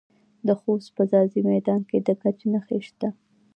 [0.47, 3.09] د خوست په ځاځي میدان کې د ګچ نښې شته.